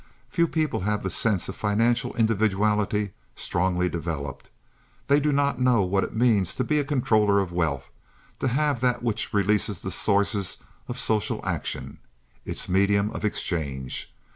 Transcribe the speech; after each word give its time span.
Few 0.31 0.47
people 0.47 0.79
have 0.79 1.03
the 1.03 1.11
sense 1.11 1.47
of 1.47 1.55
financial 1.55 2.11
individuality 2.15 3.11
strongly 3.35 3.87
developed. 3.87 4.49
They 5.05 5.19
do 5.19 5.31
not 5.31 5.61
know 5.61 5.83
what 5.83 6.03
it 6.03 6.15
means 6.15 6.55
to 6.55 6.63
be 6.63 6.79
a 6.79 6.83
controller 6.83 7.37
of 7.39 7.51
wealth, 7.51 7.91
to 8.39 8.47
have 8.47 8.79
that 8.81 9.03
which 9.03 9.31
releases 9.31 9.81
the 9.83 9.91
sources 9.91 10.57
of 10.87 10.97
social 10.97 11.39
action—its 11.47 12.67
medium 12.67 13.11
of 13.11 13.23
exchange. 13.23 14.11